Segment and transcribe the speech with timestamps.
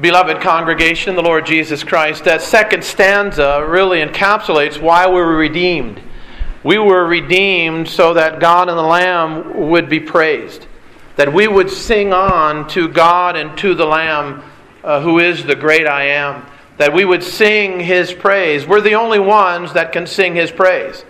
[0.00, 6.00] Beloved congregation the Lord Jesus Christ, that second stanza really encapsulates why we were redeemed.
[6.64, 10.66] We were redeemed so that God and the Lamb would be praised,
[11.16, 14.42] that we would sing on to God and to the Lamb,
[14.82, 16.46] uh, who is the great I am,
[16.78, 18.66] that we would sing His praise.
[18.66, 21.04] We're the only ones that can sing His praise.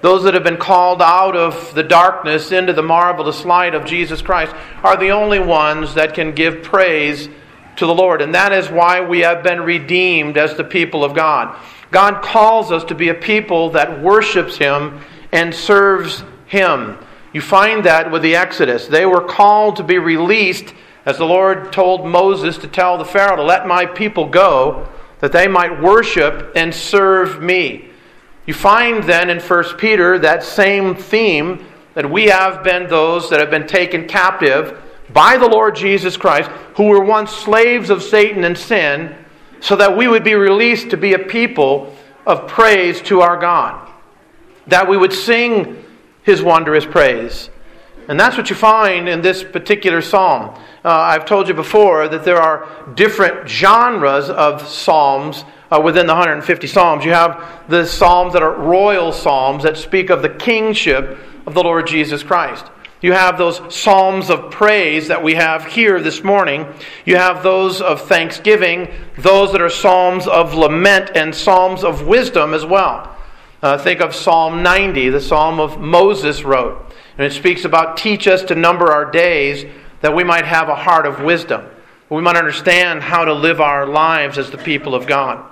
[0.00, 4.22] Those that have been called out of the darkness into the marvelous light of Jesus
[4.22, 7.28] Christ are the only ones that can give praise
[7.76, 8.22] to the Lord.
[8.22, 11.56] And that is why we have been redeemed as the people of God.
[11.90, 16.98] God calls us to be a people that worships Him and serves Him.
[17.32, 18.86] You find that with the Exodus.
[18.86, 23.36] They were called to be released, as the Lord told Moses to tell the Pharaoh
[23.36, 24.88] to let my people go,
[25.20, 27.88] that they might worship and serve me.
[28.46, 33.38] You find then in 1 Peter that same theme that we have been those that
[33.38, 38.44] have been taken captive by the Lord Jesus Christ, who were once slaves of Satan
[38.44, 39.14] and sin,
[39.60, 41.94] so that we would be released to be a people
[42.26, 43.88] of praise to our God.
[44.66, 45.84] That we would sing
[46.22, 47.50] his wondrous praise.
[48.08, 50.56] And that's what you find in this particular psalm.
[50.84, 56.12] Uh, I've told you before that there are different genres of psalms uh, within the
[56.12, 57.04] 150 Psalms.
[57.04, 61.62] You have the Psalms that are royal Psalms that speak of the kingship of the
[61.62, 62.66] Lord Jesus Christ.
[63.02, 66.66] You have those Psalms of praise that we have here this morning.
[67.04, 72.54] You have those of thanksgiving, those that are Psalms of lament, and Psalms of wisdom
[72.54, 73.16] as well.
[73.60, 76.94] Uh, think of Psalm 90, the Psalm of Moses wrote.
[77.18, 79.64] And it speaks about teach us to number our days
[80.00, 81.66] that we might have a heart of wisdom.
[82.08, 85.51] We might understand how to live our lives as the people of God.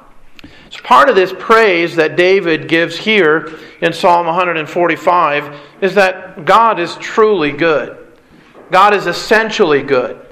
[0.71, 6.79] So part of this praise that David gives here in Psalm 145 is that God
[6.79, 7.99] is truly good.
[8.71, 10.25] God is essentially good.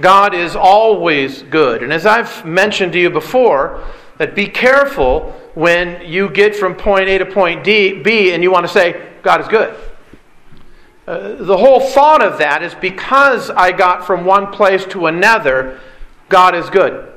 [0.00, 1.84] God is always good.
[1.84, 3.84] And as I've mentioned to you before,
[4.18, 8.50] that be careful when you get from point A to point D, B and you
[8.50, 9.78] want to say, God is good.
[11.06, 15.78] Uh, the whole thought of that is because I got from one place to another,
[16.28, 17.13] God is good.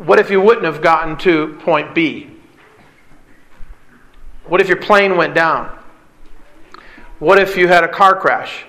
[0.00, 2.30] What if you wouldn't have gotten to point B?
[4.46, 5.76] What if your plane went down?
[7.18, 8.64] What if you had a car crash?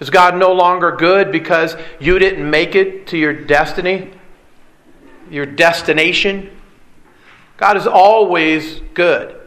[0.00, 4.10] Is God no longer good because you didn't make it to your destiny,
[5.30, 6.50] your destination?
[7.56, 9.40] God is always good.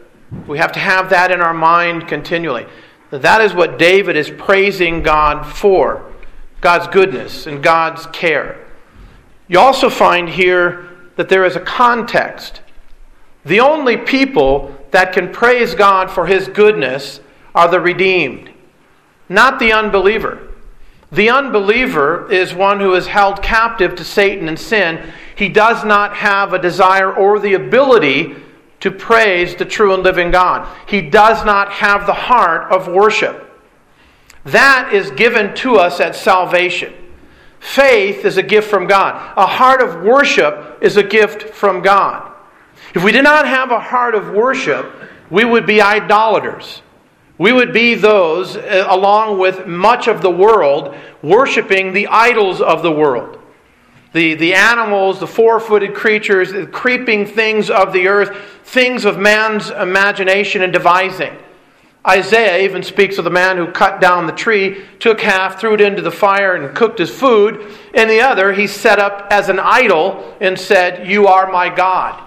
[0.46, 2.66] We have to have that in our mind continually.
[3.10, 6.10] That is what David is praising God for
[6.62, 8.66] God's goodness and God's care.
[9.50, 12.60] You also find here that there is a context.
[13.44, 17.20] The only people that can praise God for his goodness
[17.52, 18.50] are the redeemed,
[19.28, 20.52] not the unbeliever.
[21.10, 25.12] The unbeliever is one who is held captive to Satan and sin.
[25.34, 28.36] He does not have a desire or the ability
[28.78, 30.68] to praise the true and living God.
[30.86, 33.50] He does not have the heart of worship.
[34.44, 36.94] That is given to us at salvation.
[37.60, 39.34] Faith is a gift from God.
[39.36, 42.32] A heart of worship is a gift from God.
[42.94, 44.92] If we did not have a heart of worship,
[45.30, 46.82] we would be idolaters.
[47.38, 52.82] We would be those, uh, along with much of the world, worshiping the idols of
[52.82, 53.38] the world.
[54.12, 59.18] The, the animals, the four footed creatures, the creeping things of the earth, things of
[59.18, 61.36] man's imagination and devising.
[62.06, 65.82] Isaiah even speaks of the man who cut down the tree, took half, threw it
[65.82, 69.58] into the fire, and cooked his food, and the other he set up as an
[69.58, 72.22] idol and said, You are my God.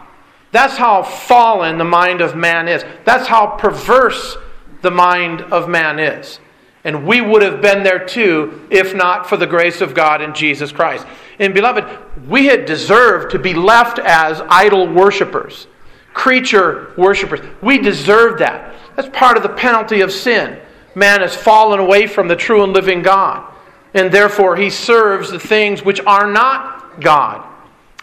[0.51, 2.85] That's how fallen the mind of man is.
[3.05, 4.37] That's how perverse
[4.83, 6.39] the mind of man is.
[6.83, 10.35] And we would have been there too if not for the grace of God in
[10.35, 11.07] Jesus Christ.
[11.39, 11.85] And beloved,
[12.27, 15.65] we had deserved to be left as idol worshippers,
[16.13, 17.39] creature worshippers.
[17.63, 18.75] We deserved that.
[18.95, 20.59] That's part of the penalty of sin.
[20.95, 23.51] Man has fallen away from the true and living God,
[23.93, 27.47] and therefore he serves the things which are not God.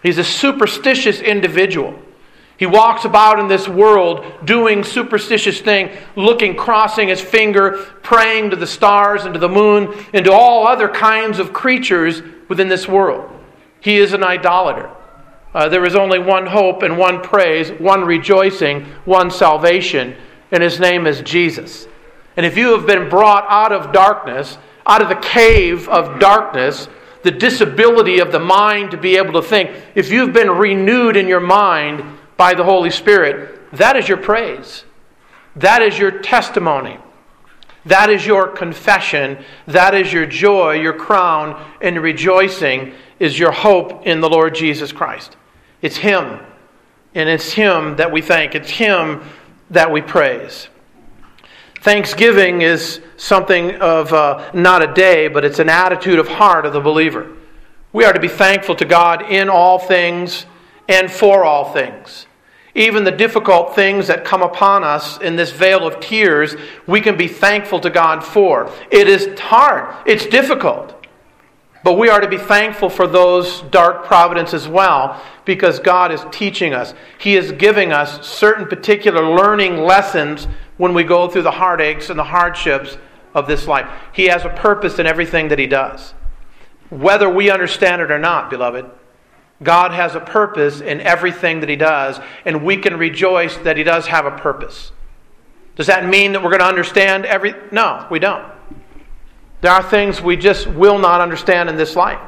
[0.03, 1.97] He's a superstitious individual.
[2.57, 8.55] He walks about in this world doing superstitious things, looking, crossing his finger, praying to
[8.55, 12.87] the stars and to the moon and to all other kinds of creatures within this
[12.87, 13.31] world.
[13.79, 14.91] He is an idolater.
[15.53, 20.15] Uh, there is only one hope and one praise, one rejoicing, one salvation,
[20.51, 21.87] and his name is Jesus.
[22.37, 26.87] And if you have been brought out of darkness, out of the cave of darkness,
[27.23, 31.27] the disability of the mind to be able to think, if you've been renewed in
[31.27, 32.03] your mind
[32.37, 34.85] by the Holy Spirit, that is your praise.
[35.55, 36.97] That is your testimony.
[37.85, 39.43] That is your confession.
[39.67, 42.93] That is your joy, your crown, and rejoicing.
[43.19, 45.35] is your hope in the Lord Jesus Christ.
[45.81, 46.39] It's Him.
[47.13, 48.55] And it's Him that we thank.
[48.55, 49.21] It's Him
[49.71, 50.67] that we praise.
[51.81, 56.73] Thanksgiving is something of uh, not a day, but it's an attitude of heart of
[56.73, 57.35] the believer.
[57.91, 60.45] We are to be thankful to God in all things
[60.87, 62.27] and for all things.
[62.75, 66.55] Even the difficult things that come upon us in this vale of tears,
[66.87, 68.71] we can be thankful to God for.
[68.91, 71.00] It is hard, it's difficult.
[71.83, 76.23] But we are to be thankful for those dark providences as well because God is
[76.31, 76.93] teaching us.
[77.17, 80.47] He is giving us certain particular learning lessons
[80.77, 82.97] when we go through the heartaches and the hardships
[83.33, 83.89] of this life.
[84.13, 86.13] He has a purpose in everything that He does.
[86.89, 88.85] Whether we understand it or not, beloved,
[89.63, 93.83] God has a purpose in everything that He does, and we can rejoice that He
[93.83, 94.91] does have a purpose.
[95.75, 97.55] Does that mean that we're going to understand every?
[97.71, 98.45] No, we don't.
[99.61, 102.19] There are things we just will not understand in this life.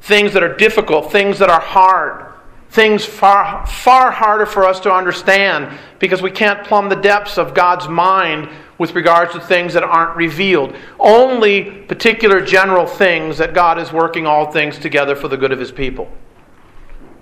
[0.00, 2.26] Things that are difficult, things that are hard,
[2.70, 7.54] things far, far harder for us to understand because we can't plumb the depths of
[7.54, 8.48] God's mind
[8.78, 10.76] with regards to things that aren't revealed.
[10.98, 15.58] Only particular general things that God is working all things together for the good of
[15.58, 16.10] His people.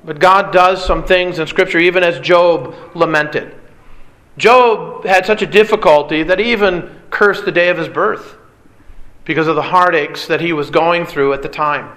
[0.04, 3.54] But God does some things in Scripture, even as Job lamented.
[4.36, 8.36] Job had such a difficulty that he even cursed the day of his birth
[9.24, 11.96] because of the heartaches that he was going through at the time.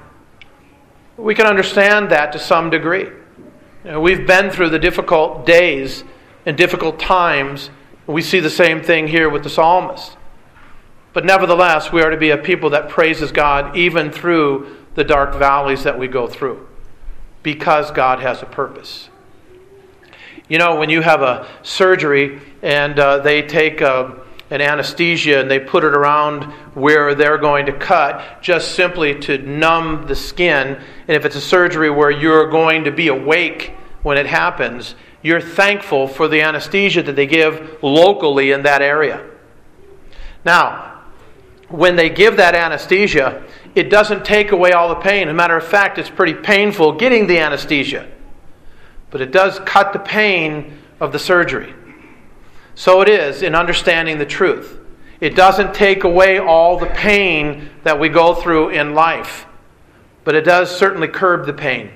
[1.18, 3.10] We can understand that to some degree.
[3.84, 6.04] You know, we've been through the difficult days
[6.46, 7.70] and difficult times.
[8.06, 10.16] We see the same thing here with the psalmist.
[11.14, 15.36] But nevertheless, we are to be a people that praises God even through the dark
[15.36, 16.68] valleys that we go through
[17.44, 19.10] because God has a purpose.
[20.48, 25.52] You know, when you have a surgery and uh, they take a, an anesthesia and
[25.52, 30.82] they put it around where they're going to cut just simply to numb the skin,
[31.08, 33.74] and if it's a surgery where you're going to be awake
[34.04, 39.26] when it happens, you're thankful for the anesthesia that they give locally in that area.
[40.46, 41.02] Now,
[41.70, 43.44] when they give that anesthesia,
[43.76, 45.28] it doesn't take away all the pain.
[45.28, 48.10] As a matter of fact, it's pretty painful getting the anesthesia.
[49.12, 51.74] But it does cut the pain of the surgery.
[52.78, 54.80] So it is in understanding the truth.
[55.20, 59.48] It doesn't take away all the pain that we go through in life,
[60.24, 61.90] but it does certainly curb the pain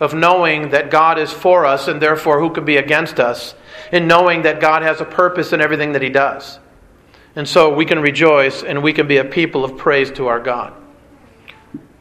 [0.00, 3.54] of knowing that God is for us and therefore who can be against us,
[3.92, 6.58] and knowing that God has a purpose in everything that He does.
[7.36, 10.40] And so we can rejoice and we can be a people of praise to our
[10.40, 10.74] God.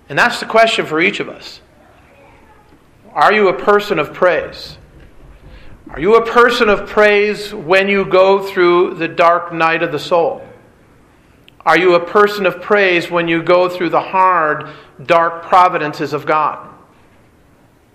[0.10, 1.62] And that's the question for each of us.
[3.14, 4.80] Are you a person of praise?
[5.90, 10.00] Are you a person of praise when you go through the dark night of the
[10.00, 10.46] soul?
[11.66, 14.70] Are you a person of praise when you go through the hard,
[15.06, 16.74] dark providences of God?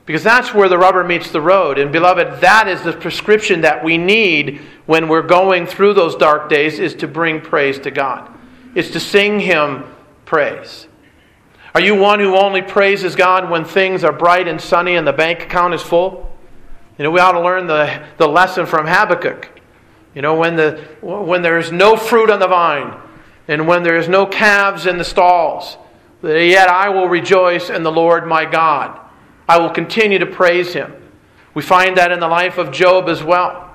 [0.06, 1.78] Because that's where the rubber meets the road.
[1.78, 6.48] And beloved, that is the prescription that we need when we're going through those dark
[6.48, 8.30] days is to bring praise to God.
[8.74, 9.84] It's to sing him
[10.24, 10.88] praise.
[11.74, 15.12] Are you one who only praises God when things are bright and sunny and the
[15.12, 16.31] bank account is full?
[16.98, 19.48] You know, we ought to learn the, the lesson from Habakkuk.
[20.14, 23.00] You know, when, the, when there is no fruit on the vine
[23.48, 25.78] and when there is no calves in the stalls,
[26.22, 28.98] yet I will rejoice in the Lord my God.
[29.48, 30.94] I will continue to praise him.
[31.54, 33.74] We find that in the life of Job as well.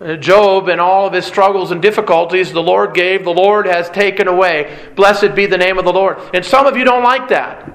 [0.00, 3.88] Uh, Job and all of his struggles and difficulties, the Lord gave, the Lord has
[3.90, 4.76] taken away.
[4.96, 6.18] Blessed be the name of the Lord.
[6.34, 7.73] And some of you don't like that.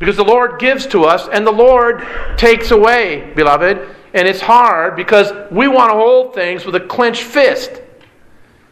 [0.00, 2.04] Because the Lord gives to us and the Lord
[2.36, 3.96] takes away, beloved.
[4.12, 7.80] And it's hard because we want to hold things with a clenched fist.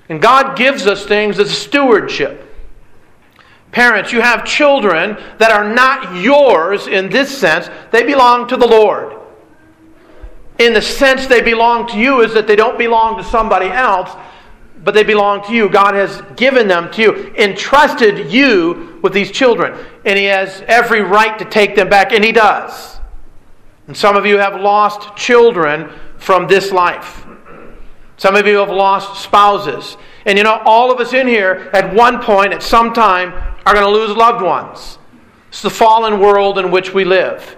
[0.08, 2.44] And God gives us things as stewardship.
[3.70, 8.66] Parents, you have children that are not yours in this sense, they belong to the
[8.66, 9.18] Lord
[10.58, 14.10] in the sense they belong to you is that they don't belong to somebody else,
[14.88, 15.68] but they belong to you.
[15.68, 21.02] God has given them to you, entrusted you with these children, and He has every
[21.02, 22.98] right to take them back, and He does.
[23.86, 27.26] And some of you have lost children from this life.
[28.16, 29.98] Some of you have lost spouses.
[30.24, 33.34] And you know, all of us in here at one point, at some time,
[33.66, 34.98] are going to lose loved ones.
[35.50, 37.57] It's the fallen world in which we live.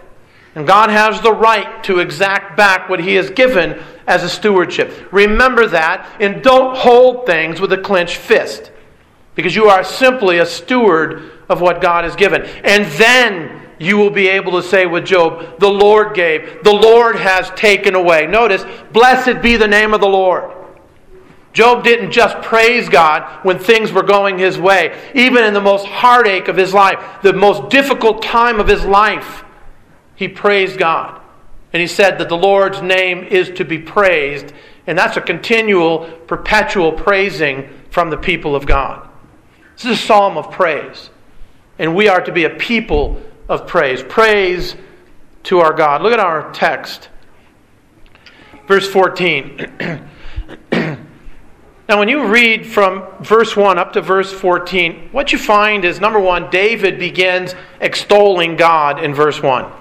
[0.54, 5.12] And God has the right to exact back what He has given as a stewardship.
[5.12, 8.73] Remember that and don't hold things with a clenched fist
[9.35, 12.42] because you are simply a steward of what God has given.
[12.64, 17.16] And then you will be able to say with Job, The Lord gave, the Lord
[17.16, 18.26] has taken away.
[18.26, 20.52] Notice, blessed be the name of the Lord.
[21.52, 24.97] Job didn't just praise God when things were going his way.
[25.14, 29.45] Even in the most heartache of his life, the most difficult time of his life,
[30.20, 31.18] he praised God.
[31.72, 34.52] And he said that the Lord's name is to be praised.
[34.86, 39.08] And that's a continual, perpetual praising from the people of God.
[39.76, 41.08] This is a psalm of praise.
[41.78, 44.02] And we are to be a people of praise.
[44.02, 44.76] Praise
[45.44, 46.02] to our God.
[46.02, 47.08] Look at our text.
[48.68, 50.06] Verse 14.
[51.88, 55.98] Now, when you read from verse 1 up to verse 14, what you find is
[55.98, 59.80] number one, David begins extolling God in verse 1.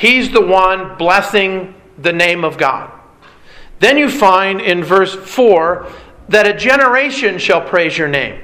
[0.00, 2.90] He's the one blessing the name of God.
[3.80, 5.86] Then you find in verse 4
[6.30, 8.40] that a generation shall praise your name.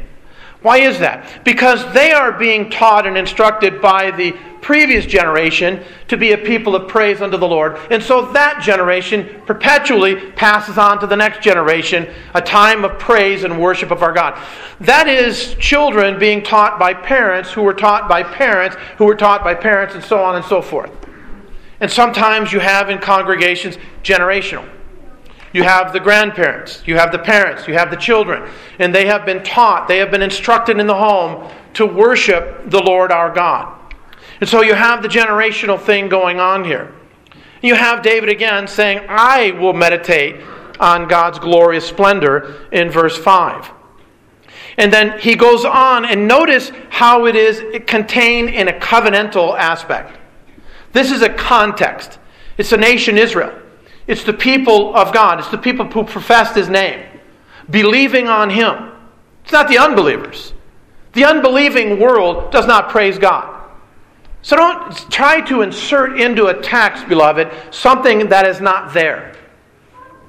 [0.60, 1.46] Why is that?
[1.46, 6.76] Because they are being taught and instructed by the previous generation to be a people
[6.76, 7.78] of praise unto the Lord.
[7.90, 13.44] And so that generation perpetually passes on to the next generation a time of praise
[13.44, 14.38] and worship of our God.
[14.80, 19.42] That is children being taught by parents who were taught by parents who were taught
[19.42, 20.90] by parents and so on and so forth.
[21.80, 24.68] And sometimes you have in congregations generational.
[25.52, 29.25] You have the grandparents, you have the parents, you have the children, and they have
[29.25, 33.73] been taught, they have been instructed in the home to worship the Lord our God.
[34.40, 36.92] And so you have the generational thing going on here.
[37.62, 40.42] You have David again saying, I will meditate
[40.78, 43.71] on God's glorious splendor in verse 5.
[44.76, 50.15] And then he goes on, and notice how it is contained in a covenantal aspect.
[50.96, 52.18] This is a context.
[52.56, 53.52] It's the nation Israel.
[54.06, 55.38] It's the people of God.
[55.38, 57.04] It's the people who professed his name,
[57.68, 58.92] believing on him.
[59.44, 60.54] It's not the unbelievers.
[61.12, 63.62] The unbelieving world does not praise God.
[64.40, 69.36] So don't try to insert into a text, beloved, something that is not there.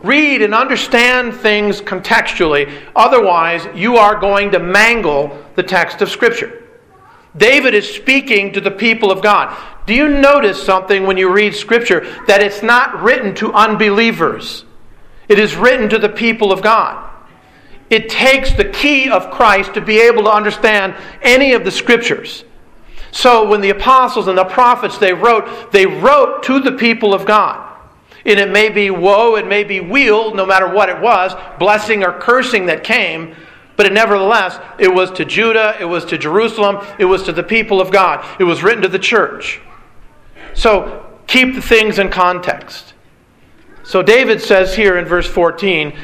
[0.04, 6.62] Read and understand things contextually, otherwise, you are going to mangle the text of Scripture.
[7.38, 9.58] David is speaking to the people of God.
[9.88, 14.66] Do you notice something when you read Scripture that it's not written to unbelievers?
[15.30, 17.10] It is written to the people of God.
[17.90, 22.44] It takes the key of Christ to be able to understand any of the Scriptures.
[23.12, 27.26] So when the apostles and the prophets they wrote, they wrote to the people of
[27.26, 27.64] God.
[28.26, 32.04] And it may be woe, it may be weal, no matter what it was, blessing
[32.04, 33.34] or cursing that came,
[33.78, 37.80] but nevertheless, it was to Judah, it was to Jerusalem, it was to the people
[37.80, 38.26] of God.
[38.38, 39.62] It was written to the church.
[40.58, 42.96] So keep the things in context.
[43.84, 45.96] So David says here in verse 14,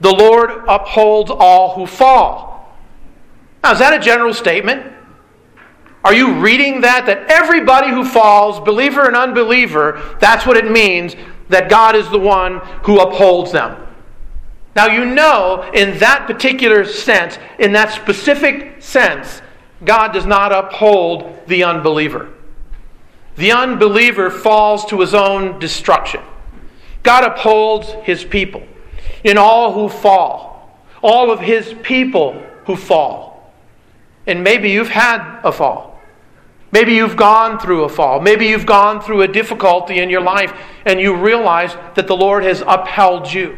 [0.00, 2.74] the Lord upholds all who fall.
[3.62, 4.94] Now, is that a general statement?
[6.04, 7.04] Are you reading that?
[7.04, 11.14] That everybody who falls, believer and unbeliever, that's what it means
[11.50, 13.86] that God is the one who upholds them.
[14.74, 19.42] Now, you know, in that particular sense, in that specific sense,
[19.84, 22.32] God does not uphold the unbeliever.
[23.38, 26.20] The unbeliever falls to his own destruction.
[27.04, 28.64] God upholds his people
[29.22, 32.32] in all who fall, all of his people
[32.66, 33.54] who fall.
[34.26, 36.00] And maybe you've had a fall.
[36.72, 38.20] Maybe you've gone through a fall.
[38.20, 40.52] Maybe you've gone through a difficulty in your life
[40.84, 43.56] and you realize that the Lord has upheld you,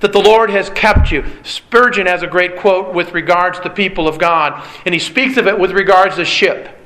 [0.00, 1.22] that the Lord has kept you.
[1.42, 5.36] Spurgeon has a great quote with regards to the people of God, and he speaks
[5.36, 6.77] of it with regards to ship.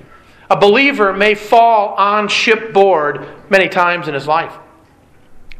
[0.53, 4.53] A believer may fall on shipboard many times in his life,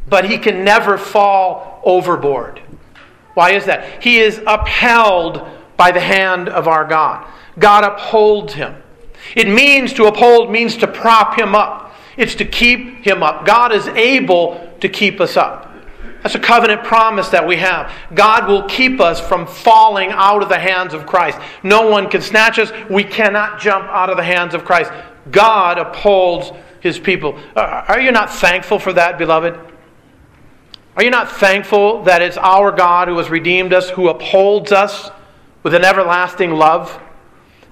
[0.07, 2.61] but he can never fall overboard.
[3.33, 4.03] Why is that?
[4.03, 7.27] He is upheld by the hand of our God.
[7.59, 8.83] God upholds him.
[9.35, 11.97] It means to uphold, means to prop him up.
[12.19, 13.47] It's to keep him up.
[13.47, 15.72] God is able to keep us up.
[16.23, 17.93] That's a covenant promise that we have.
[18.15, 21.39] God will keep us from falling out of the hands of Christ.
[21.63, 22.73] No one can snatch us.
[22.89, 24.93] We cannot jump out of the hands of Christ.
[25.31, 27.39] God upholds his people.
[27.57, 29.59] Uh, are you not thankful for that, beloved?
[30.97, 35.11] Are you not thankful that it's our God who has redeemed us, who upholds us
[35.63, 37.01] with an everlasting love?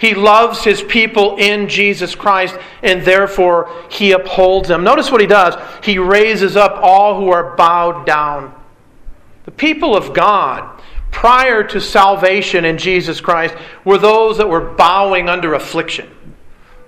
[0.00, 4.82] He loves his people in Jesus Christ, and therefore he upholds them.
[4.82, 5.54] Notice what he does.
[5.84, 8.54] He raises up all who are bowed down.
[9.44, 10.80] The people of God,
[11.10, 13.54] prior to salvation in Jesus Christ,
[13.84, 16.08] were those that were bowing under affliction.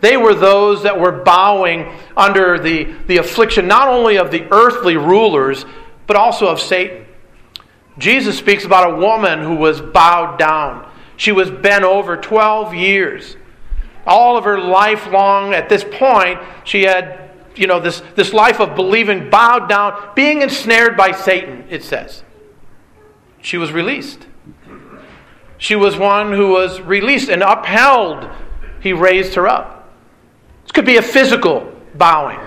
[0.01, 4.97] They were those that were bowing under the, the affliction not only of the earthly
[4.97, 5.67] rulers,
[6.07, 7.05] but also of Satan.
[7.99, 10.91] Jesus speaks about a woman who was bowed down.
[11.17, 13.37] She was bent over 12 years.
[14.07, 18.61] All of her life long, at this point, she had, you know, this, this life
[18.61, 22.23] of believing, bowed down, being ensnared by Satan, it says.
[23.41, 24.27] She was released.
[25.59, 28.29] She was one who was released and upheld.
[28.81, 29.93] He raised her up.
[30.63, 32.41] This could be a physical bowing,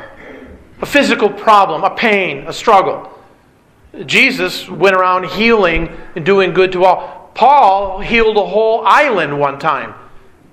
[0.82, 3.12] a physical problem, a pain, a struggle.
[4.06, 7.25] Jesus went around healing and doing good to all.
[7.36, 9.94] Paul healed a whole island one time,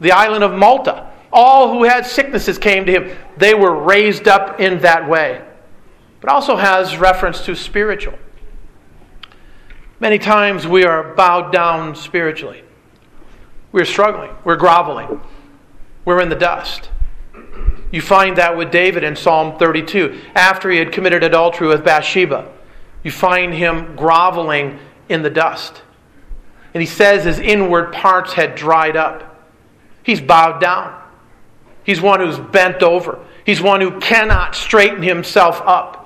[0.01, 1.09] the island of Malta.
[1.33, 3.19] All who had sicknesses came to him.
[3.39, 5.43] They were raised up in that way.
[6.21, 8.19] But also has reference to spiritual.
[9.99, 12.65] Many times we are bowed down spiritually.
[13.71, 14.33] We're struggling.
[14.45, 15.23] We're groveling.
[16.05, 16.91] We're in the dust.
[17.93, 20.21] You find that with David in Psalm 32.
[20.35, 22.51] After he had committed adultery with Bathsheba,
[23.03, 25.83] you find him groveling in the dust.
[26.75, 29.29] And he says his inward parts had dried up.
[30.03, 31.01] He's bowed down.
[31.85, 33.19] He's one who's bent over.
[33.45, 36.03] He's one who cannot straighten himself up.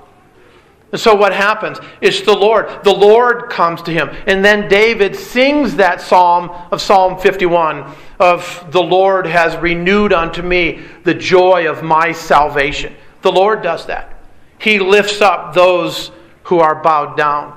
[0.93, 1.79] And so what happens?
[2.01, 2.85] It's the Lord.
[2.85, 4.09] The Lord comes to him.
[4.27, 10.43] And then David sings that psalm of Psalm 51 of the Lord has renewed unto
[10.43, 12.95] me the joy of my salvation.
[13.23, 14.19] The Lord does that.
[14.59, 16.13] He lifts up those
[16.45, 17.56] who are bowed down.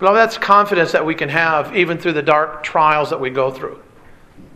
[0.00, 3.50] Well, that's confidence that we can have even through the dark trials that we go
[3.50, 3.80] through.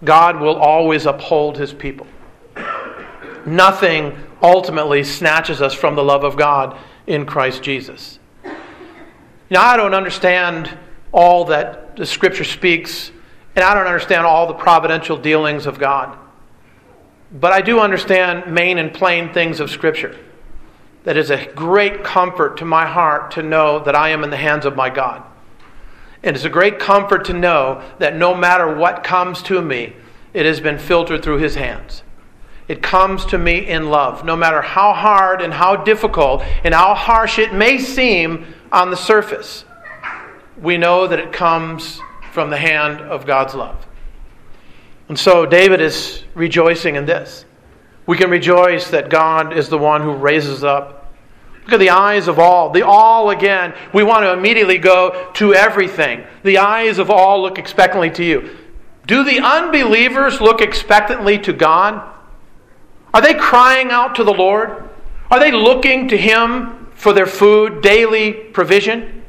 [0.03, 2.07] God will always uphold his people.
[3.45, 8.19] Nothing ultimately snatches us from the love of God in Christ Jesus.
[9.51, 10.77] Now, I don't understand
[11.13, 13.11] all that the Scripture speaks,
[13.55, 16.17] and I don't understand all the providential dealings of God.
[17.31, 20.17] But I do understand main and plain things of Scripture.
[21.05, 24.39] That is a great comfort to my heart to know that I am in the
[24.39, 25.23] hands of my God.
[26.25, 29.95] And it's a great comfort to know that no matter what comes to me,
[30.33, 32.03] it has been filtered through His hands.
[32.67, 36.95] It comes to me in love, no matter how hard and how difficult and how
[36.95, 39.67] harsh it may seem on the surface.
[40.61, 42.01] We know that it comes
[42.33, 43.87] from the hand of God's love.
[45.11, 47.45] And so David is rejoicing in this.
[48.07, 51.04] We can rejoice that God is the one who raises up.
[51.65, 52.71] Look at the eyes of all.
[52.71, 53.75] The all again.
[53.93, 56.25] We want to immediately go to everything.
[56.43, 58.57] The eyes of all look expectantly to you.
[59.07, 62.11] Do the unbelievers look expectantly to God?
[63.13, 64.89] Are they crying out to the Lord?
[65.31, 69.25] Are they looking to Him for their food, daily provision?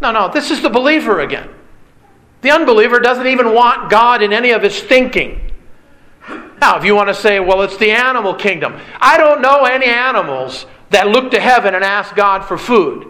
[0.00, 1.48] No, no, this is the believer again.
[2.40, 5.52] The unbeliever doesn't even want God in any of his thinking.
[6.60, 9.86] Now, if you want to say, well, it's the animal kingdom, I don't know any
[9.86, 13.06] animals that look to heaven and ask God for food.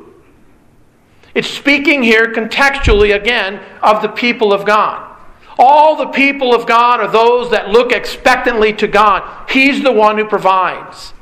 [1.35, 5.09] It's speaking here contextually again of the people of God.
[5.59, 9.51] All the people of God are those that look expectantly to God.
[9.51, 11.13] He's the one who provides.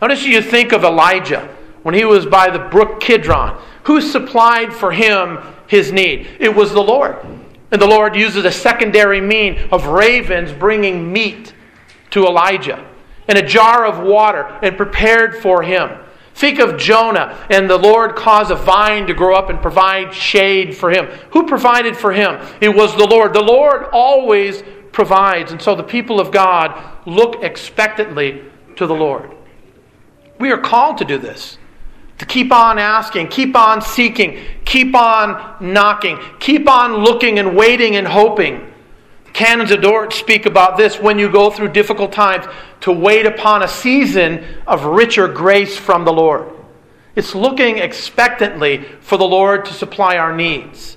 [0.00, 3.60] Notice you think of Elijah when he was by the brook Kidron.
[3.84, 6.28] Who supplied for him his need?
[6.38, 7.16] It was the Lord.
[7.70, 11.54] And the Lord uses a secondary mean of ravens bringing meat
[12.10, 12.89] to Elijah
[13.30, 15.88] and a jar of water and prepared for him.
[16.34, 20.76] Think of Jonah and the Lord caused a vine to grow up and provide shade
[20.76, 21.06] for him.
[21.30, 22.44] Who provided for him?
[22.60, 23.32] It was the Lord.
[23.32, 25.52] The Lord always provides.
[25.52, 28.42] And so the people of God look expectantly
[28.74, 29.30] to the Lord.
[30.40, 31.56] We are called to do this.
[32.18, 37.94] To keep on asking, keep on seeking, keep on knocking, keep on looking and waiting
[37.94, 38.69] and hoping
[39.32, 42.46] Canons of Dort speak about this when you go through difficult times
[42.80, 46.50] to wait upon a season of richer grace from the Lord.
[47.16, 50.96] It's looking expectantly for the Lord to supply our needs.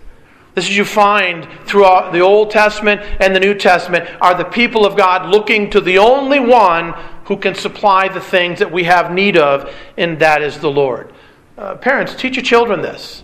[0.56, 4.86] This is you find throughout the Old Testament and the New Testament are the people
[4.86, 6.94] of God looking to the only one
[7.26, 11.12] who can supply the things that we have need of, and that is the Lord.
[11.58, 13.24] Uh, parents, teach your children this.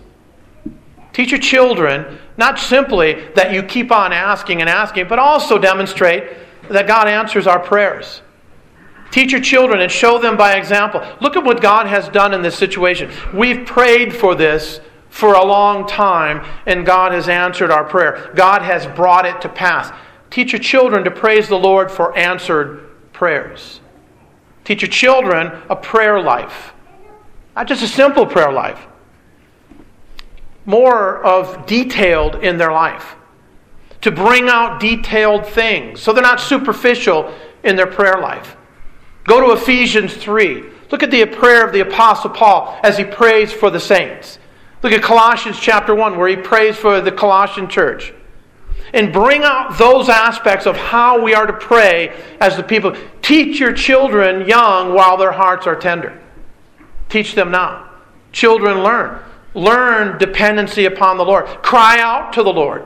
[1.20, 6.32] Teach your children not simply that you keep on asking and asking, but also demonstrate
[6.70, 8.22] that God answers our prayers.
[9.10, 11.06] Teach your children and show them by example.
[11.20, 13.10] Look at what God has done in this situation.
[13.34, 14.80] We've prayed for this
[15.10, 18.32] for a long time, and God has answered our prayer.
[18.34, 19.92] God has brought it to pass.
[20.30, 23.82] Teach your children to praise the Lord for answered prayers.
[24.64, 26.72] Teach your children a prayer life,
[27.54, 28.86] not just a simple prayer life,
[30.70, 33.16] more of detailed in their life,
[34.00, 38.56] to bring out detailed things so they're not superficial in their prayer life.
[39.24, 40.64] Go to Ephesians 3.
[40.90, 44.38] Look at the prayer of the Apostle Paul as he prays for the saints.
[44.82, 48.14] Look at Colossians chapter 1, where he prays for the Colossian church.
[48.92, 52.96] And bring out those aspects of how we are to pray as the people.
[53.22, 56.18] Teach your children young while their hearts are tender.
[57.08, 57.88] Teach them now.
[58.32, 59.20] Children learn.
[59.54, 61.46] Learn dependency upon the Lord.
[61.62, 62.84] Cry out to the Lord.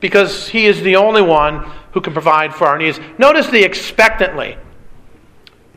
[0.00, 3.00] because He is the only one who can provide for our needs.
[3.18, 4.56] Notice the expectantly,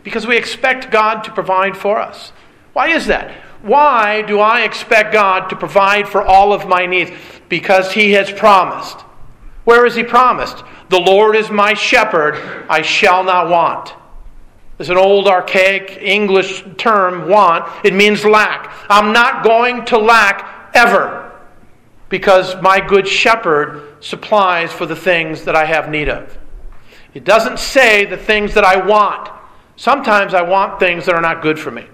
[0.04, 2.32] because we expect God to provide for us.
[2.74, 3.32] Why is that?
[3.62, 7.12] Why do I expect God to provide for all of my needs?
[7.50, 9.02] Because He has promised.
[9.63, 10.63] Where is He promised?
[10.89, 13.94] The Lord is my shepherd, I shall not want.
[14.82, 17.70] It's an old archaic English term, want.
[17.86, 18.76] It means lack.
[18.89, 21.39] I'm not going to lack ever
[22.10, 26.36] because my good shepherd supplies for the things that I have need of.
[27.13, 29.30] It doesn't say the things that I want.
[29.76, 31.86] Sometimes I want things that are not good for me.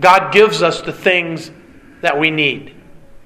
[0.00, 1.52] God gives us the things
[2.00, 2.74] that we need.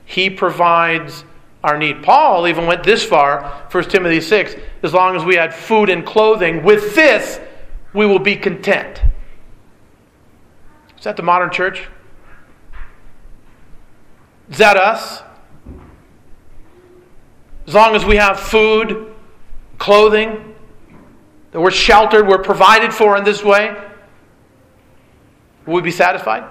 [0.05, 1.25] He provides
[1.63, 2.03] our need.
[2.03, 6.05] Paul even went this far, 1 Timothy 6, as long as we had food and
[6.05, 7.41] clothing, with this
[7.95, 9.01] we will be content.
[10.99, 11.89] Is that the modern church?
[14.51, 15.23] Is that us?
[17.67, 19.15] As long as we have food,
[19.79, 20.55] clothing,
[21.53, 23.75] that we're sheltered, we're provided for in this way,
[25.65, 26.45] will we be satisfied?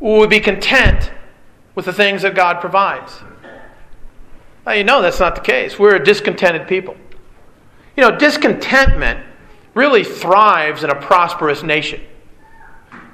[0.00, 1.12] Will we be content
[1.74, 3.20] with the things that God provides?
[4.64, 5.78] Now, you know that's not the case.
[5.78, 6.96] We're a discontented people.
[7.96, 9.27] You know, discontentment
[9.78, 12.00] really thrives in a prosperous nation.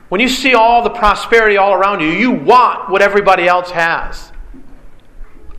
[0.08, 4.32] When you see all the prosperity all around you, you want what everybody else has.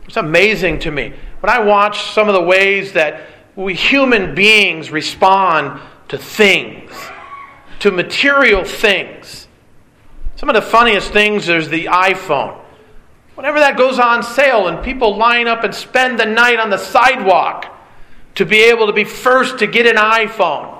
[0.06, 1.12] It's amazing to me.
[1.40, 3.22] When I watch some of the ways that
[3.54, 6.90] we human beings respond to things,
[7.80, 9.46] to material things,
[10.34, 12.58] some of the funniest things is the iPhone.
[13.36, 16.78] Whenever that goes on sale and people line up and spend the night on the
[16.78, 17.66] sidewalk
[18.34, 20.75] to be able to be first to get an iPhone,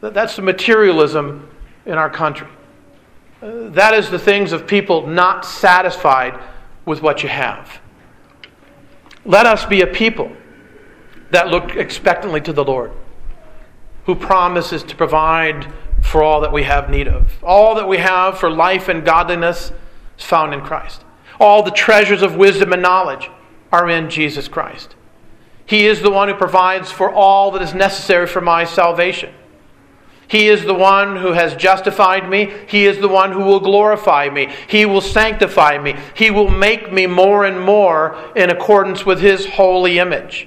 [0.00, 1.48] that's the materialism
[1.84, 2.48] in our country.
[3.42, 6.38] Uh, that is the things of people not satisfied
[6.86, 7.80] with what you have.
[9.24, 10.32] Let us be a people
[11.30, 12.92] that look expectantly to the Lord,
[14.06, 17.42] who promises to provide for all that we have need of.
[17.42, 19.72] All that we have for life and godliness
[20.18, 21.04] is found in Christ.
[21.38, 23.30] All the treasures of wisdom and knowledge
[23.72, 24.96] are in Jesus Christ.
[25.64, 29.32] He is the one who provides for all that is necessary for my salvation.
[30.30, 32.52] He is the one who has justified me.
[32.68, 34.48] He is the one who will glorify me.
[34.68, 35.96] He will sanctify me.
[36.14, 40.46] He will make me more and more in accordance with His holy image.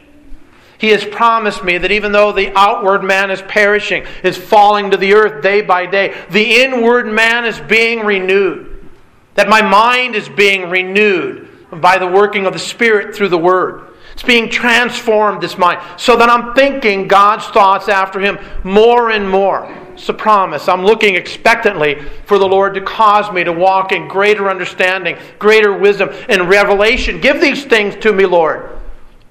[0.77, 4.97] He has promised me that even though the outward man is perishing, is falling to
[4.97, 8.89] the earth day by day, the inward man is being renewed.
[9.35, 11.49] That my mind is being renewed
[11.81, 13.92] by the working of the Spirit through the Word.
[14.13, 19.29] It's being transformed, this mind, so that I'm thinking God's thoughts after Him more and
[19.29, 19.67] more.
[19.93, 20.67] It's a promise.
[20.67, 21.95] I'm looking expectantly
[22.25, 27.21] for the Lord to cause me to walk in greater understanding, greater wisdom, and revelation.
[27.21, 28.69] Give these things to me, Lord.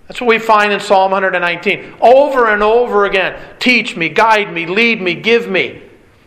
[0.08, 1.94] That's what we find in Psalm 119.
[2.00, 3.40] Over and over again.
[3.60, 5.82] Teach me, guide me, lead me, give me.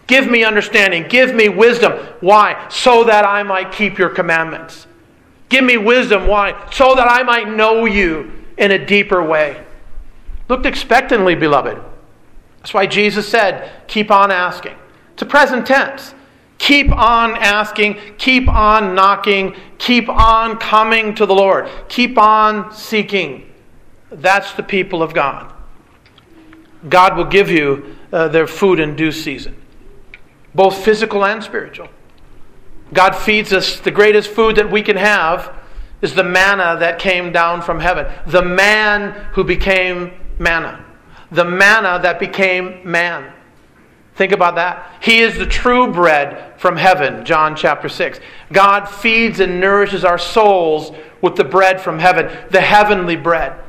[0.07, 1.07] Give me understanding.
[1.09, 1.93] Give me wisdom.
[2.19, 2.67] Why?
[2.69, 4.87] So that I might keep your commandments.
[5.49, 6.27] Give me wisdom.
[6.27, 6.69] Why?
[6.71, 9.63] So that I might know you in a deeper way.
[10.47, 11.79] Looked expectantly, beloved.
[12.59, 14.75] That's why Jesus said, keep on asking.
[15.13, 16.13] It's a present tense.
[16.57, 23.51] Keep on asking, keep on knocking, keep on coming to the Lord, keep on seeking.
[24.09, 25.53] That's the people of God.
[26.87, 29.55] God will give you uh, their food in due season,
[30.53, 31.89] both physical and spiritual.
[32.93, 35.53] God feeds us the greatest food that we can have
[36.05, 38.05] is the manna that came down from heaven.
[38.27, 40.85] The man who became manna.
[41.31, 43.33] The manna that became man.
[44.13, 44.87] Think about that.
[45.01, 48.19] He is the true bread from heaven, John chapter 6.
[48.53, 53.59] God feeds and nourishes our souls with the bread from heaven, the heavenly bread.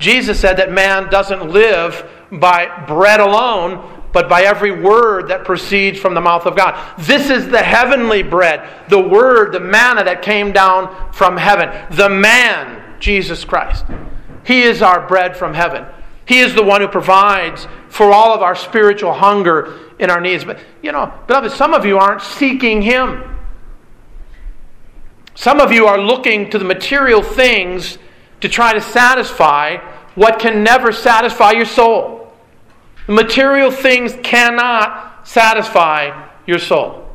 [0.00, 6.00] Jesus said that man doesn't live by bread alone, but by every word that proceeds
[6.00, 6.74] from the mouth of God.
[6.96, 11.68] This is the heavenly bread, the word, the manna that came down from heaven.
[11.94, 13.84] The man, Jesus Christ.
[14.42, 15.84] He is our bread from heaven.
[16.24, 20.46] He is the one who provides for all of our spiritual hunger and our needs.
[20.46, 23.22] But, you know, beloved, some of you aren't seeking Him.
[25.34, 27.98] Some of you are looking to the material things
[28.40, 29.76] to try to satisfy
[30.14, 32.15] what can never satisfy your soul.
[33.06, 37.08] Material things cannot satisfy your soul.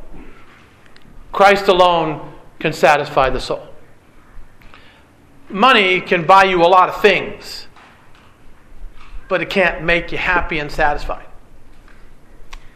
[1.32, 3.66] Christ alone can satisfy the soul.
[5.48, 7.66] Money can buy you a lot of things,
[9.28, 11.26] but it can't make you happy and satisfied.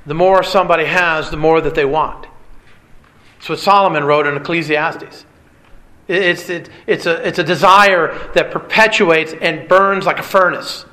[0.05, 2.27] The more somebody has, the more that they want.
[3.37, 5.25] That's what Solomon wrote in Ecclesiastes.
[6.09, 10.85] It's, it, it's, a, it's a desire that perpetuates and burns like a furnace.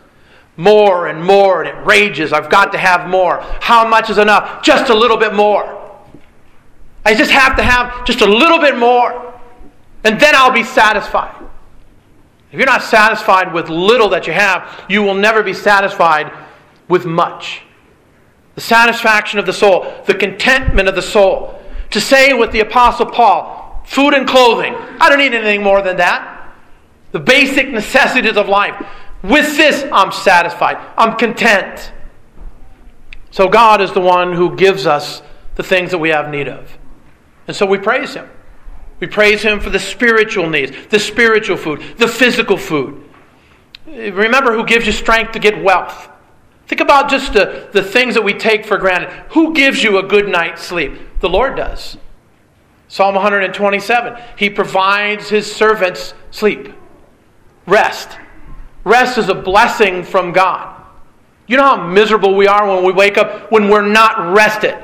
[0.55, 2.31] More and more, and it rages.
[2.31, 3.39] I've got to have more.
[3.59, 4.63] How much is enough?
[4.63, 5.81] Just a little bit more.
[7.05, 9.33] I just have to have just a little bit more,
[10.03, 11.35] and then I'll be satisfied.
[12.51, 16.31] If you're not satisfied with little that you have, you will never be satisfied
[16.87, 17.63] with much.
[18.55, 21.59] The satisfaction of the soul, the contentment of the soul.
[21.89, 25.97] To say with the Apostle Paul, food and clothing, I don't need anything more than
[25.97, 26.53] that.
[27.11, 28.75] The basic necessities of life.
[29.23, 30.77] With this, I'm satisfied.
[30.97, 31.93] I'm content.
[33.31, 35.23] So God is the one who gives us
[35.55, 36.77] the things that we have need of.
[37.47, 38.29] And so we praise Him.
[38.99, 43.01] We praise Him for the spiritual needs, the spiritual food, the physical food.
[43.87, 46.09] Remember who gives you strength to get wealth.
[46.67, 49.09] Think about just the, the things that we take for granted.
[49.31, 50.93] Who gives you a good night's sleep?
[51.19, 51.97] The Lord does.
[52.87, 56.73] Psalm 127 He provides His servants sleep,
[57.65, 58.17] rest.
[58.83, 60.81] Rest is a blessing from God.
[61.47, 64.77] You know how miserable we are when we wake up when we're not rested.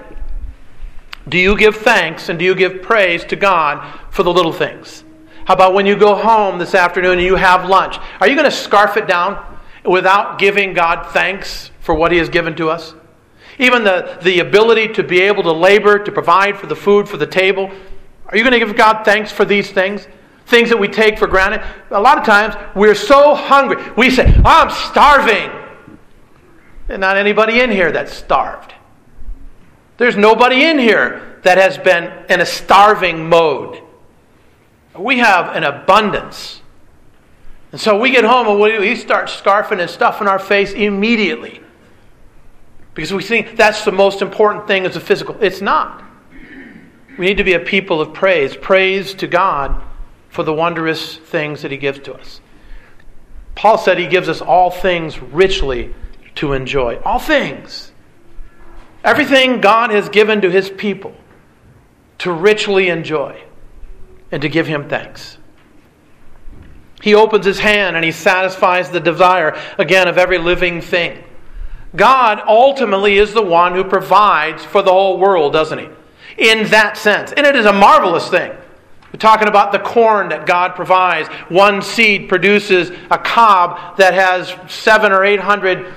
[1.27, 5.03] Do you give thanks and do you give praise to God for the little things?
[5.45, 7.97] How about when you go home this afternoon and you have lunch?
[8.19, 12.29] Are you going to scarf it down without giving God thanks for what He has
[12.29, 12.93] given to us?
[13.57, 17.17] Even the, the ability to be able to labor, to provide for the food for
[17.17, 17.71] the table.
[18.27, 20.07] Are you going to give God thanks for these things?
[20.49, 21.61] Things that we take for granted.
[21.91, 23.77] A lot of times we're so hungry.
[23.95, 25.51] We say, I'm starving.
[26.89, 28.73] And not anybody in here that's starved.
[29.97, 33.79] There's nobody in here that has been in a starving mode.
[34.97, 36.61] We have an abundance.
[37.71, 41.61] And so we get home and we start scarfing and stuffing our face immediately.
[42.95, 45.37] Because we think that's the most important thing is the physical.
[45.41, 46.03] It's not.
[47.19, 48.57] We need to be a people of praise.
[48.57, 49.83] Praise to God
[50.29, 52.41] for the wondrous things that He gives to us.
[53.55, 55.93] Paul said He gives us all things richly
[56.35, 56.97] to enjoy.
[57.03, 57.91] All things.
[59.03, 61.13] Everything God has given to his people
[62.19, 63.41] to richly enjoy
[64.31, 65.37] and to give him thanks.
[67.01, 71.23] He opens his hand and he satisfies the desire, again, of every living thing.
[71.95, 75.87] God ultimately is the one who provides for the whole world, doesn't he?
[76.37, 77.31] In that sense.
[77.31, 78.51] And it is a marvelous thing.
[79.11, 81.27] We're talking about the corn that God provides.
[81.49, 85.93] One seed produces a cob that has seven or eight hundred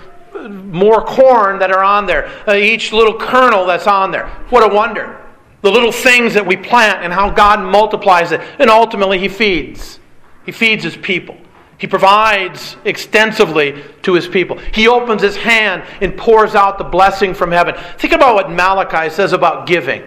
[0.48, 4.29] more corn that are on there, uh, each little kernel that's on there.
[4.48, 5.18] What a wonder.
[5.61, 8.40] The little things that we plant and how God multiplies it.
[8.59, 10.01] And ultimately, He feeds.
[10.44, 11.37] He feeds His people.
[11.79, 14.59] He provides extensively to His people.
[14.72, 17.77] He opens His hand and pours out the blessing from heaven.
[17.98, 20.03] Think about what Malachi says about giving.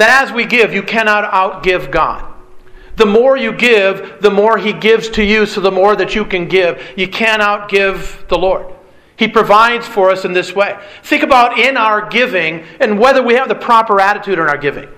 [0.00, 2.24] That as we give, you cannot outgive God.
[2.96, 6.24] The more you give, the more He gives to you, so the more that you
[6.24, 6.82] can give.
[6.96, 8.64] You can't outgive the Lord.
[9.18, 10.78] He provides for us in this way.
[11.02, 14.88] Think about in our giving and whether we have the proper attitude in our giving.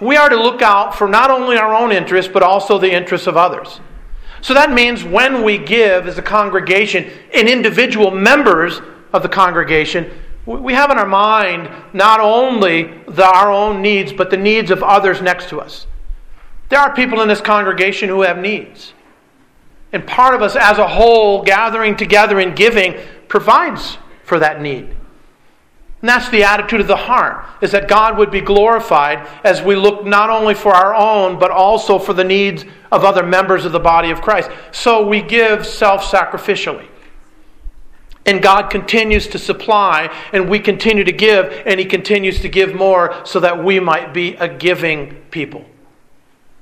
[0.00, 3.26] We are to look out for not only our own interests, but also the interests
[3.26, 3.80] of others.
[4.40, 8.80] So that means when we give as a congregation and individual members
[9.12, 10.12] of the congregation,
[10.46, 14.82] we have in our mind not only the, our own needs, but the needs of
[14.82, 15.86] others next to us.
[16.68, 18.92] There are people in this congregation who have needs.
[19.92, 22.94] And part of us as a whole, gathering together and giving,
[23.28, 24.94] provides for that need.
[26.00, 29.74] And that's the attitude of the heart, is that God would be glorified as we
[29.74, 33.72] look not only for our own, but also for the needs of other members of
[33.72, 34.50] the body of Christ.
[34.72, 36.86] So we give self sacrificially.
[38.26, 42.74] And God continues to supply, and we continue to give, and He continues to give
[42.74, 45.64] more so that we might be a giving people.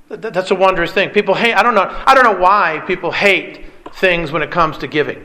[0.07, 1.09] That's a wondrous thing.
[1.09, 4.77] People hate, I don't know, I don't know why people hate things when it comes
[4.79, 5.23] to giving.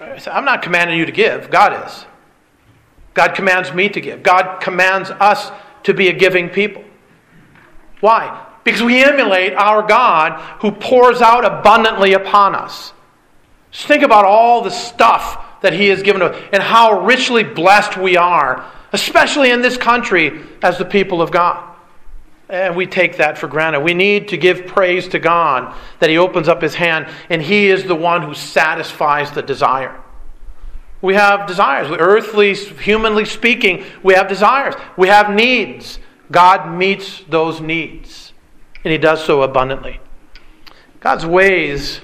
[0.00, 2.06] I'm not commanding you to give, God is.
[3.14, 4.22] God commands me to give.
[4.22, 5.52] God commands us
[5.84, 6.82] to be a giving people.
[8.00, 8.46] Why?
[8.64, 12.92] Because we emulate our God who pours out abundantly upon us.
[13.70, 17.96] Just think about all the stuff that He has given us and how richly blessed
[17.96, 21.66] we are, especially in this country as the people of God.
[22.48, 23.80] And we take that for granted.
[23.80, 27.68] We need to give praise to God that He opens up His hand and He
[27.68, 30.00] is the one who satisfies the desire.
[31.02, 31.90] We have desires.
[31.90, 34.74] Earthly, humanly speaking, we have desires.
[34.96, 35.98] We have needs.
[36.30, 38.32] God meets those needs,
[38.84, 40.00] and He does so abundantly.
[41.00, 42.00] God's ways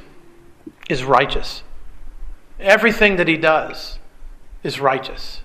[0.88, 1.62] is righteous.
[2.60, 3.98] Everything that He does
[4.62, 5.42] is righteous.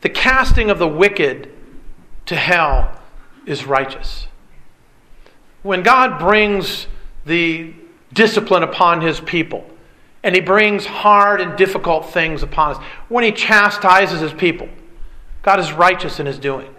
[0.00, 1.52] The casting of the wicked
[2.26, 3.00] to hell
[3.46, 4.26] is righteous.
[5.62, 6.86] when God brings
[7.24, 7.74] the
[8.12, 9.68] discipline upon his people,
[10.22, 14.68] and he brings hard and difficult things upon us, when he chastises his people,
[15.42, 16.72] God is righteous in his doing.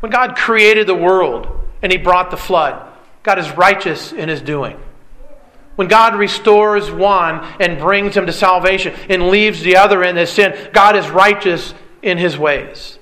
[0.00, 1.46] When God created the world
[1.80, 2.88] and he brought the flood,
[3.22, 4.76] God is righteous in his doing.
[5.76, 10.30] When God restores one and brings him to salvation and leaves the other in his
[10.30, 12.98] sin, God is righteous in his ways.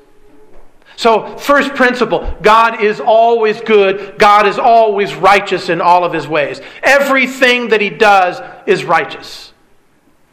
[0.96, 4.18] So, first principle God is always good.
[4.18, 6.60] God is always righteous in all of his ways.
[6.82, 9.52] Everything that he does is righteous.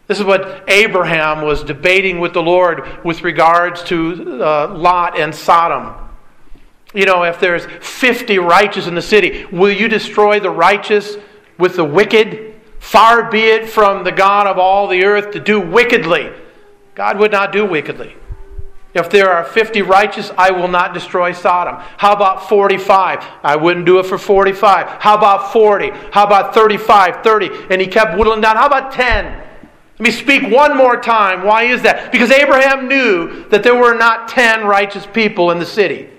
[0.07, 5.33] This is what Abraham was debating with the Lord with regards to uh, Lot and
[5.33, 5.93] Sodom.
[6.93, 11.17] You know, if there's 50 righteous in the city, will you destroy the righteous
[11.57, 12.55] with the wicked?
[12.79, 16.31] Far be it from the God of all the earth to do wickedly.
[16.95, 18.15] God would not do wickedly.
[18.93, 21.75] If there are 50 righteous, I will not destroy Sodom.
[21.97, 23.23] How about 45?
[23.43, 24.87] I wouldn't do it for 45.
[25.01, 25.91] How about 40?
[26.11, 27.49] How about 35, 30?
[27.69, 28.55] And he kept whittling down.
[28.55, 29.25] How about 10?
[29.25, 31.43] Let me speak one more time.
[31.43, 32.11] Why is that?
[32.11, 36.09] Because Abraham knew that there were not 10 righteous people in the city.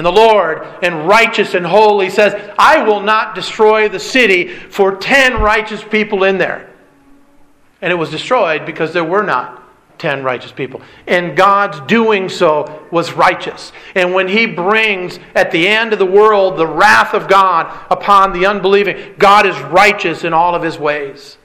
[0.00, 4.96] And the Lord, and righteous and holy, says, I will not destroy the city for
[4.96, 6.70] 10 righteous people in there.
[7.82, 9.62] And it was destroyed because there were not.
[9.98, 10.80] 10 righteous people.
[11.06, 13.72] And God's doing so was righteous.
[13.94, 18.32] And when He brings at the end of the world the wrath of God upon
[18.32, 21.36] the unbelieving, God is righteous in all of His ways.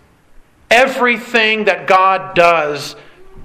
[0.71, 2.95] Everything that God does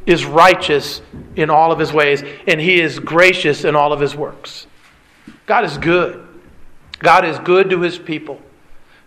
[0.06, 1.02] is righteous
[1.34, 4.68] in all of His ways, and He is gracious in all of His works.
[5.50, 6.24] God is good.
[7.00, 8.40] God is good to His people.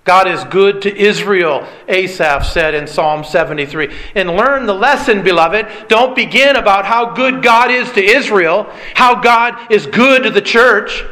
[0.04, 3.96] God is good to Israel, Asaph said in Psalm 73.
[4.14, 5.88] And learn the lesson, beloved.
[5.88, 10.42] Don't begin about how good God is to Israel, how God is good to the
[10.42, 11.06] church,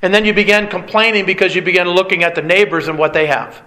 [0.00, 3.26] and then you begin complaining because you begin looking at the neighbors and what they
[3.26, 3.60] have.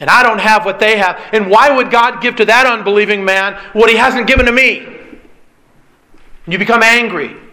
[0.00, 1.18] And I don't have what they have.
[1.32, 4.80] And why would God give to that unbelieving man what he hasn't given to me?
[4.80, 7.47] And you become angry.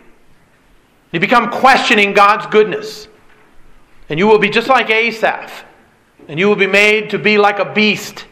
[1.15, 3.07] You become questioning God's goodness.
[4.09, 5.63] And you will be just like Asaph
[6.27, 8.25] and you will be made to be like a beast.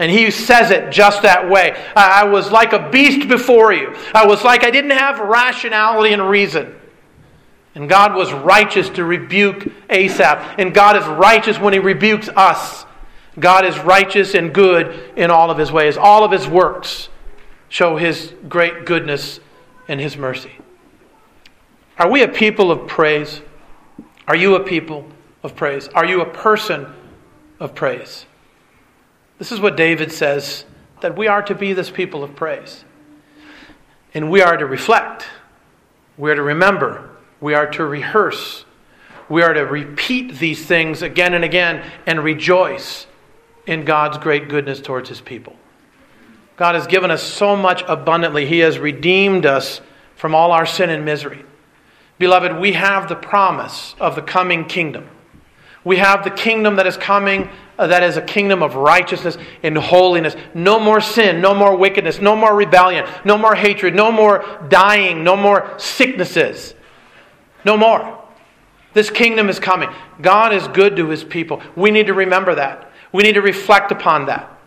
[0.00, 1.80] And he says it just that way.
[1.94, 3.94] I was like a beast before you.
[4.12, 6.74] I was like I didn't have rationality and reason.
[7.76, 10.56] And God was righteous to rebuke Asaph.
[10.58, 12.86] And God is righteous when he rebukes us.
[13.38, 15.96] God is righteous and good in all of his ways.
[15.96, 17.08] All of his works
[17.68, 19.38] show his great goodness
[19.86, 20.58] and his mercy.
[21.98, 23.42] Are we a people of praise?
[24.28, 25.04] Are you a people
[25.42, 25.88] of praise?
[25.88, 26.86] Are you a person
[27.58, 28.24] of praise?
[29.38, 30.64] This is what David says
[31.00, 32.84] that we are to be this people of praise.
[34.14, 35.26] And we are to reflect,
[36.16, 38.64] we are to remember, we are to rehearse,
[39.28, 43.06] we are to repeat these things again and again and rejoice
[43.66, 45.54] in God's great goodness towards his people.
[46.56, 48.46] God has given us so much abundantly.
[48.46, 49.80] He has redeemed us
[50.16, 51.44] from all our sin and misery.
[52.18, 55.08] Beloved, we have the promise of the coming kingdom.
[55.84, 59.78] We have the kingdom that is coming, uh, that is a kingdom of righteousness and
[59.78, 60.34] holiness.
[60.52, 65.22] No more sin, no more wickedness, no more rebellion, no more hatred, no more dying,
[65.22, 66.74] no more sicknesses.
[67.64, 68.18] No more.
[68.92, 69.88] This kingdom is coming.
[70.20, 71.62] God is good to his people.
[71.76, 72.90] We need to remember that.
[73.12, 74.57] We need to reflect upon that.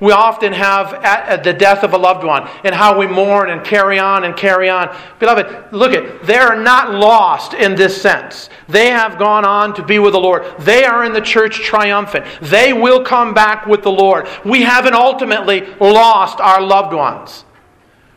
[0.00, 3.64] We often have at the death of a loved one and how we mourn and
[3.64, 4.94] carry on and carry on.
[5.18, 8.48] Beloved, look at they are not lost in this sense.
[8.68, 10.44] They have gone on to be with the Lord.
[10.60, 12.26] They are in the church triumphant.
[12.40, 14.28] They will come back with the Lord.
[14.44, 17.44] We haven't ultimately lost our loved ones.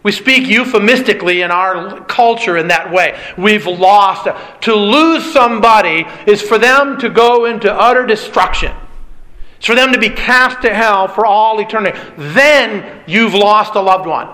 [0.03, 3.19] We speak euphemistically in our culture in that way.
[3.37, 4.27] We've lost.
[4.61, 8.75] To lose somebody is for them to go into utter destruction.
[9.61, 11.95] It's for them to be cast to hell for all eternity.
[12.17, 14.27] Then you've lost a loved one.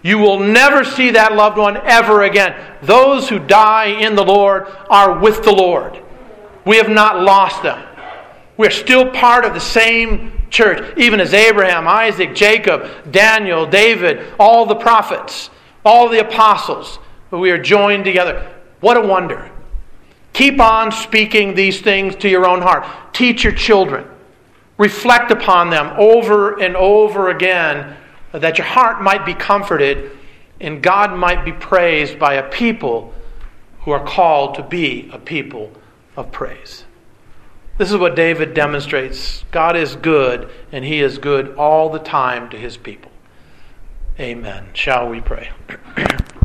[0.00, 2.54] You will never see that loved one ever again.
[2.80, 6.02] Those who die in the Lord are with the Lord.
[6.64, 7.78] We have not lost them.
[8.56, 14.64] We're still part of the same church, even as Abraham, Isaac, Jacob, Daniel, David, all
[14.64, 15.50] the prophets,
[15.84, 16.98] all the apostles.
[17.28, 18.50] But we are joined together.
[18.80, 19.50] What a wonder.
[20.32, 22.86] Keep on speaking these things to your own heart.
[23.12, 24.06] Teach your children.
[24.80, 27.98] Reflect upon them over and over again
[28.32, 30.10] that your heart might be comforted
[30.58, 33.12] and God might be praised by a people
[33.80, 35.70] who are called to be a people
[36.16, 36.84] of praise.
[37.76, 39.44] This is what David demonstrates.
[39.50, 43.10] God is good, and he is good all the time to his people.
[44.18, 44.68] Amen.
[44.72, 45.50] Shall we pray?